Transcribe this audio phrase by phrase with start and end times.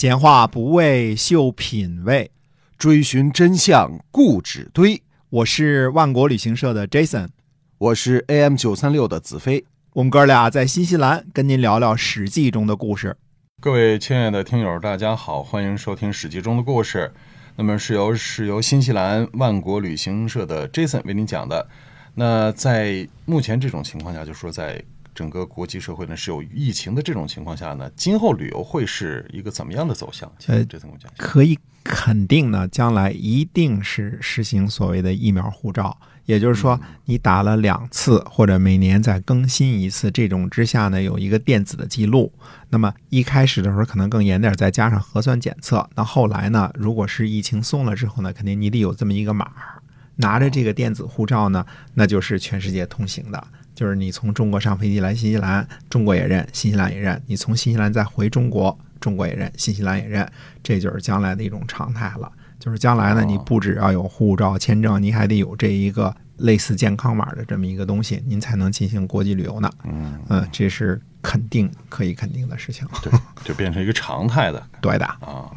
[0.00, 2.30] 闲话不为秀品味，
[2.78, 5.02] 追寻真相固执堆。
[5.28, 7.30] 我是万国旅行社的 Jason，
[7.78, 9.64] 我是 AM 九三六的子飞。
[9.94, 13.16] 我们哥俩在新西兰跟您聊聊《史记》中的故事。
[13.60, 17.12] 各位亲爱的听友，大家好，欢迎收听《史记》中的故事。
[17.56, 21.68] 那么是由是由新西兰万国旅行社的 Jason 为您讲的。
[22.14, 24.80] 那在目前这种情况下，就说在
[25.14, 30.30] 整个国际社会呢是有疫情的这种情况下呢，今后旅游会是一个怎么样的走向？
[30.46, 31.10] 呃这层我讲。
[31.16, 42.32] 可以肯定呢，将来一定是实行所谓的疫苗护照，也就是说，你打了两次或者每年再更新一次，这种之下呢，有一个电子的记录。
[42.68, 45.88] 那么一开始的时候可能更严点，再加上核酸检测。
[45.94, 49.82] 那后来呢，如果是疫情松了之后呢，肯定你得有这么一个码儿，
[50.16, 51.64] 拿着这个电子护照呢，
[51.94, 53.48] 那就是全世界通行的。
[53.78, 60.28] 就是你从中国上飞机来新西兰，中国也认，新西兰也认；你从新西兰再回中国，中国也认，新西兰也认。
[60.64, 62.28] 这就是将来的一种常态了。
[62.58, 69.70] 就是将来呢，哦你不只要有护照、签证，你还得有这一个类似健康码的这么一个东西，您才能进行国际旅游呢。
[69.84, 72.84] 嗯，嗯，这是肯定可以肯定的事情。
[73.00, 73.12] 对，
[73.44, 75.04] 就变成一个常态的 对的。
[75.06, 75.48] 啊。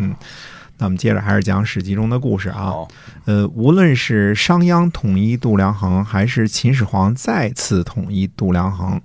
[0.82, 2.74] 那我们接着还是讲《史记》中的故事啊。
[3.26, 9.00] 呃，无论是商鞅统一度量衡，还是秦始皇再次统一度量衡，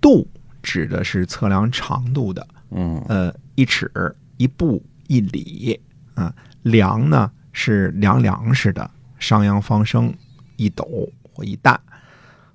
[0.00, 0.26] 度
[0.62, 3.92] 指的是测量长度的，嗯呃，一尺、
[4.38, 5.78] 一步、一里
[6.14, 10.14] 啊、量呢是量粮食的，商鞅方升
[10.56, 10.88] 一斗
[11.30, 11.78] 或一担。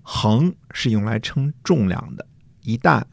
[0.02, 2.26] 衡是用来称重量的，
[2.64, 3.06] 一担、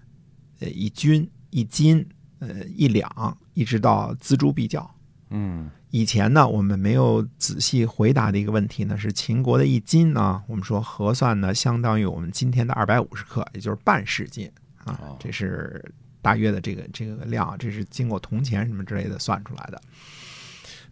[0.61, 4.91] 呃一斤、一斤、呃一两，一直到锱铢必较。
[5.37, 14.51] 嗯以前呢，我们没有仔细回答的一个问题呢，是秦国的一斤呢，我们说核算呢，相当于我们今天的二百五十克，也就是半市斤
[14.85, 19.81] 啊哦，这是大约的这个这个量，这是经过铜钱什么之类的算出来的。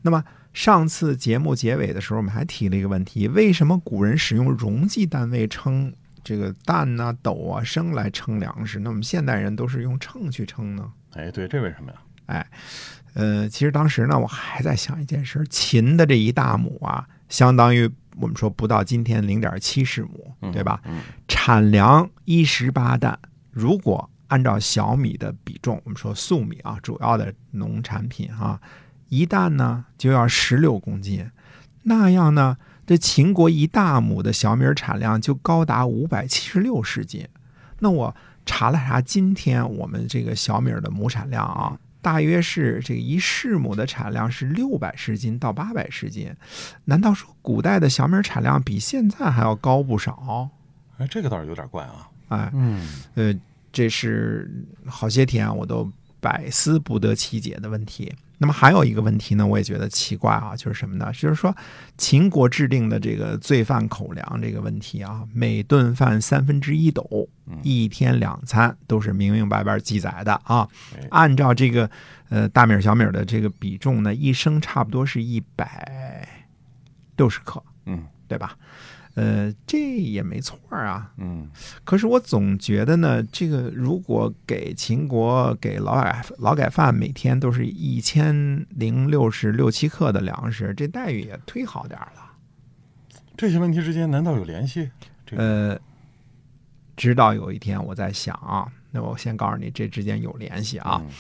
[0.03, 8.79] 那么上次节目结尾的时候，我们还提了一个问题：为什么古人使用容积单位称这个担呐、斗啊、升来称粮食？
[8.79, 10.93] 那我们现代人都是用秤去称呢？
[11.15, 11.99] 哎，对，这为什么呀？
[13.15, 20.81] 呃，其实当时呢，我还在想一件事：秦的这一大亩啊，相当于我们说不到今天零点七十亩，对吧？
[20.85, 23.19] 嗯产粮一十八担，
[23.51, 28.59] 如果按照小米的比重，我们说粟米啊，主要的农产品啊，
[29.09, 31.31] 一担呢就要十六公斤，
[31.83, 32.57] 那样呢，
[32.87, 37.29] 这秦国一大亩的小米产量就高达五百七十六十斤。
[37.81, 38.17] 那我
[38.47, 46.31] 查了查，今天我们这个小米的亩产量啊，大约是这个一市亩的产量是六百十斤到八百十斤。
[46.85, 50.51] 难道说古代的小米产量比现在还要高不少？
[50.99, 52.11] 哎，这个倒是有点怪啊。
[52.29, 53.35] 哎，嗯呃，
[53.73, 54.51] 这是
[54.85, 55.91] 好些天我都
[56.21, 58.13] 百思不得其解的问题。
[58.43, 61.13] 那么还有一个问题呢，我也觉得奇怪啊，就是什么呢？
[61.13, 61.57] 就是说
[61.97, 67.29] 秦国制定的这个罪犯口粮这个问题啊，每顿饭三分之一斗，
[67.63, 71.07] 一天两餐都是明明白白记载的啊哎。
[71.13, 71.89] 按照这个
[72.31, 76.29] 呃大米儿小米儿的这个比重呢，一升差不多是一百
[77.17, 78.57] 六十克，嗯对吧？
[79.15, 81.13] 呃，这也没错啊。
[81.19, 81.49] 嗯
[81.85, 92.33] 可是我总觉得呢，这个如果给秦国给劳改劳改犯每天都是一千零六十六七克的粮食，这待遇也忒好点儿了。
[93.37, 94.91] 这些问题之间难道有联系？
[95.27, 95.81] 这个呃，
[96.97, 101.01] 直到有一天我在想啊，那我先告诉你，这之间有联系啊。
[101.03, 101.11] 嗯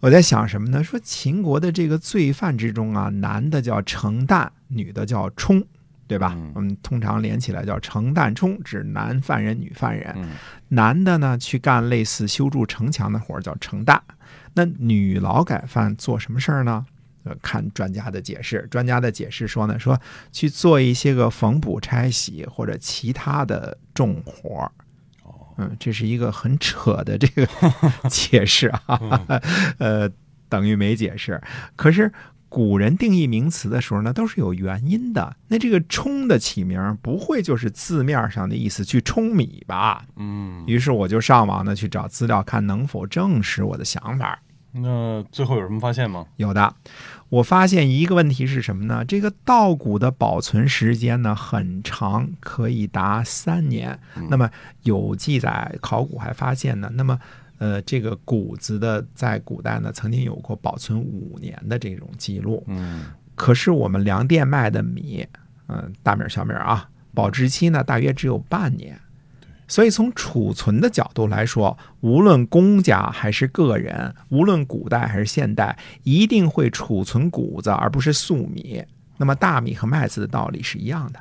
[0.00, 0.84] 我在想什么呢？
[0.84, 5.64] 说秦国的这个罪犯之中啊，男的叫程旦，女的叫冲，
[6.06, 6.32] 对吧？
[6.36, 10.12] 嗯我们通常连起来叫城旦冲，指男犯人、女犯人。
[10.16, 10.30] 嗯
[10.68, 14.00] 男的呢去干类似修筑城墙的活儿叫城旦，
[14.54, 16.84] 那女劳改犯做什么事儿呢？
[17.24, 20.00] 呃，看专家的解释，专家的解释说呢，说
[20.30, 24.72] 去做一些个缝补、拆洗或者其他的重活儿。
[25.58, 27.48] 嗯，这是一个很扯的这个
[28.08, 29.26] 解释啊，
[29.78, 30.08] 呃，
[30.48, 31.40] 等于没解释。
[31.74, 32.12] 可是
[32.48, 35.36] 古人定义名词的时候呢，都是有原因的。
[35.48, 40.04] 那这个“冲”的起名不会就是字面上的意思，去冲米吧？
[40.16, 44.38] 嗯，于是我就上网呢去找资料，看能否证实我的想法。
[44.72, 46.26] 那最后有什么发现吗？
[46.36, 46.74] 有的，
[47.28, 49.04] 我发现一个问题是什么呢？
[49.04, 53.98] 这个稻谷的保存时间呢很长，可以达三年。
[54.30, 54.48] 那么
[54.84, 57.18] 有记载，考古还发现呢，那么
[57.58, 62.62] 呃，这个谷子的在古代呢曾经有过保存五年的这种记录。
[62.68, 65.26] 嗯可是我们粮店卖的米，
[65.68, 68.98] 嗯、大米小米啊，保质期呢大约只有半年。
[69.68, 78.84] 所以从储存的角度来说，无论公家还是个人，无论古代还是现代，一定会储存谷子，而不是粟米。
[79.16, 81.20] 那么大米和麦子的道理是一样的。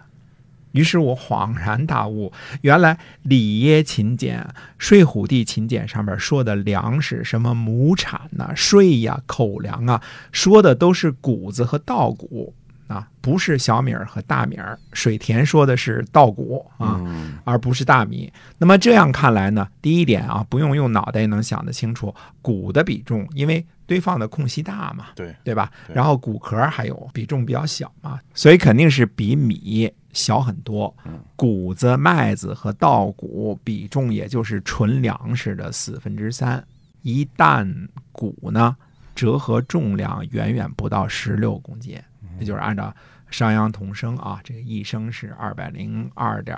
[0.73, 4.45] 于是我恍然大悟，原来《里耶勤俭》
[4.77, 10.03] 《睡虎地勤俭》上面说的粮食，什么亩产呐、税呀、口粮啊，
[10.33, 12.53] 说的都是谷子和稻谷
[12.87, 14.77] 啊，不是小米儿和大米儿。
[14.93, 18.31] 水田说的是稻谷啊，嗯而不是大米。
[18.57, 25.71] 那么这样看来呢，第一点啊，不用用脑袋也能想得清楚，谷的比重，因为堆放的空隙大嘛，对，对吧？
[25.87, 31.19] 对然后谷壳还有比重比较小嘛，所以肯定是比米小很多嗯。
[31.35, 36.65] 谷子、麦子和稻谷比重也就是纯粮食的四分之三，
[37.01, 38.75] 一担谷呢
[39.13, 41.99] 折合重量远远不到十六公斤，
[42.39, 42.93] 也就是按照
[43.29, 46.57] 商鞅同升啊，这个一升是二百零二点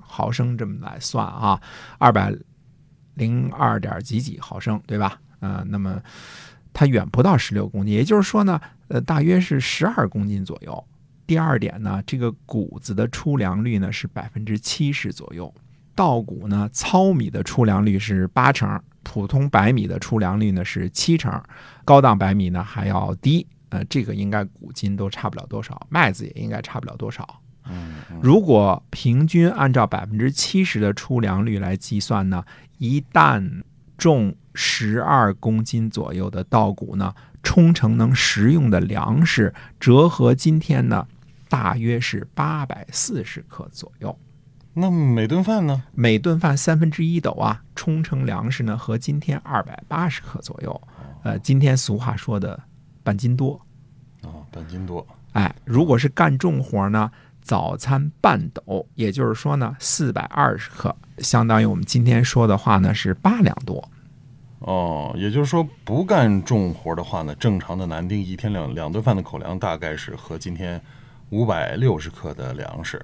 [0.00, 1.60] 毫升这么来算啊，
[1.98, 2.34] 二百
[3.14, 5.20] 零二点几几毫升，对吧？
[5.40, 6.00] 呃，那么
[6.72, 10.84] 它远不到十六公斤，也就是说呢，呃，大约是十二公斤左右。
[11.26, 15.52] 第二点呢，这个谷子的出粮率呢是百分之七十左右，
[15.94, 21.42] 稻谷呢糙米的出粮率是八成，普通白米的出粮率呢是七成，
[21.84, 23.46] 高档白米呢还要低。
[23.70, 27.40] 呃，这个应该谷斤都差不了多少，麦子也应该差不了多少。
[27.64, 32.42] 嗯嗯如果平均按照百分之七十的出粮率来计算呢，
[32.78, 33.62] 一担
[33.98, 41.06] 重十二公斤左右的稻谷呢，冲成能食用的粮食，折合今天呢，
[41.48, 44.18] 大约是八百四十克左右。
[44.72, 45.82] 那每顿饭呢？
[45.92, 50.80] 每顿饭三分之一斗啊，冲成粮食呢，和今天二百八十克左右。
[51.24, 52.58] 呃，今天俗话说的
[53.02, 53.60] 半斤多。
[54.22, 55.06] 哦，半斤多。
[55.32, 57.10] 哎，如果是干重活呢，
[57.40, 63.88] 早餐半斗，也就是说呢，四百二十克，相当于我们今天说的话呢是八两多。
[64.60, 70.80] 哦，也就是说，不干重活的话呢，正常的男丁一天两两顿饭的口粮大概是和今天
[71.30, 73.00] 五百六十克的粮食。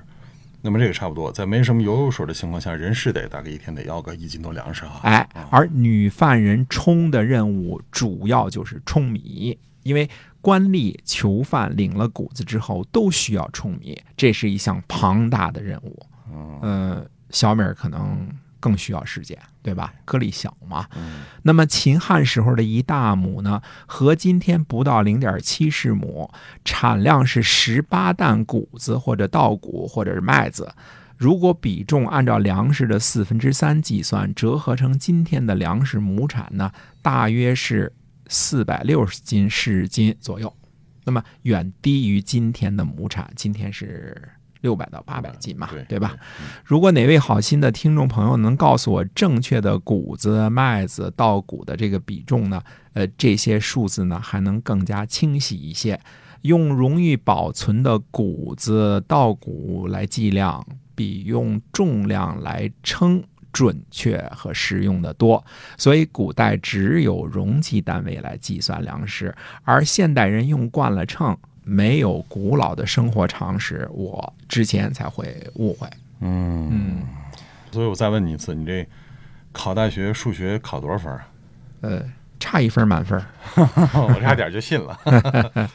[0.60, 4.98] 那么这个差不多，在没什么油水的情况下，人是得大概一天得要个一斤多粮食啊。
[5.02, 10.10] 哎，而女犯人冲的任务主要就是冲米，因为
[10.40, 16.04] 官吏囚犯领了谷子之后都需要冲米，这是一项庞大的任务。
[16.28, 18.28] 嗯呃，小米儿可能
[18.58, 19.94] 更需要时间，对吧？
[20.04, 20.86] 颗粒小嘛。
[20.96, 26.30] 嗯那么秦汉时候的一大亩呢，和今天不到零点七十亩，
[26.64, 30.74] 产量是十八担谷子或者稻谷或者是麦子。
[31.16, 37.92] 如果比重按照粮食的四分之三计算，折合成今天的粮食亩产呢，大约是
[38.34, 40.52] 四百六十斤市斤左右。
[41.04, 44.20] 那么远低于今天的亩产，今天是
[44.62, 46.16] 六百到八百斤嘛，对对吧？
[46.64, 52.60] 如果哪位好心的听众朋友能告诉我正确的谷子、麦子、稻谷的这个比重呢？
[52.94, 56.00] 呃，这些数字呢还能更加清晰一些。
[56.42, 63.22] 用容易保存的谷子、稻谷来计量，比用重量来称
[63.54, 65.42] 准确和实用的多。
[65.78, 75.88] 所以古代只有容积单位来计算粮食，而现代人用惯了秤，没有古老的生活常识，我之前才会误会。
[76.20, 77.02] 嗯嗯，
[77.70, 78.86] 所以我再问你一次，你这
[79.52, 81.28] 考大学数学考多少分啊？
[81.82, 82.02] 呃，
[82.38, 83.20] 差一分满分。
[83.56, 84.98] 我差点就信了。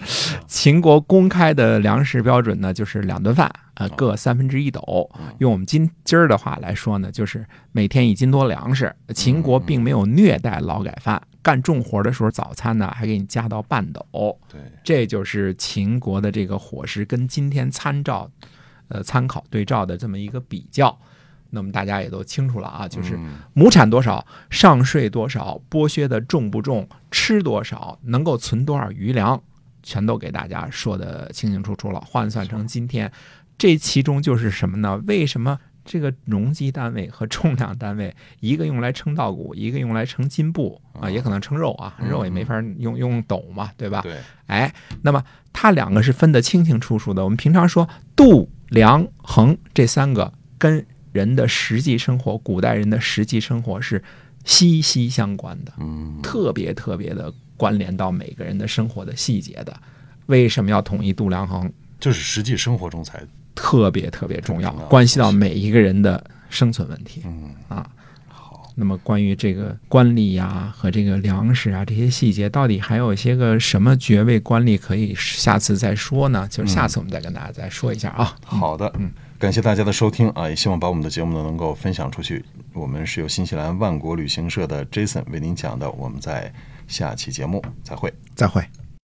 [0.48, 5.10] 秦国公开的粮食标准呢，就是两顿饭，呃，各三分之一斗。
[5.40, 8.94] 用我们今今儿的话来说呢，就是每天一斤多粮食。
[9.14, 14.06] 秦国并没有虐待劳改犯，干重活的时候，早餐呢还给你加到半斗。
[14.52, 18.30] 对，这就是秦国的这个伙食跟今天参照，
[18.90, 20.98] 呃，参考对照的这么一个比较。
[21.50, 29.42] 那么大家也都清楚了啊，就是嗯亩产多少，上税多少，剥削的重不重，吃多少，能够存多少余粮，
[29.84, 32.00] 全都给大家说的清清楚楚了。
[32.02, 33.12] 换算成今天，
[33.58, 35.02] 这其中就是什么呢？
[35.08, 44.02] 为什么这个容积单位和重量单位，一个用来称稻谷，一个用来称斤布啊，也可能称肉啊，肉也没法用用斗嘛，对吧？
[44.02, 47.24] 对，哎，那么它两个是分得清清楚楚的。
[47.24, 54.04] 我们平常说度、量、衡这三个跟人的实际生活，古代人的实际生活是
[54.46, 59.76] 息息相关的，嗯特别特别的关联到每个人的生活的细节的。
[60.28, 61.72] 为什么要统一度量衡？
[62.00, 63.22] 就是实际生活中才
[63.54, 67.90] 特别特别重要，关系到每一个人的生存问题嗯啊。
[68.30, 76.48] 好，那么关于这个官吏呀、和这个粮食啊这些细节，到底还有一些个什么爵位官吏可以下次再说呢？
[76.50, 78.38] 就是下次我们再跟大家再说一下啊。
[78.46, 82.44] 好的，嗯，感谢大家的收听啊，也希望把我们的节目呢能够分享出去。
[82.74, 86.54] 我们是由新西兰万国旅行社的 Jason 为您讲的，我们在
[86.90, 88.14] 下期节目再会。
[88.36, 88.62] 再会。